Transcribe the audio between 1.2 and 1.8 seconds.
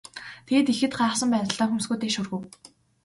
байдалтай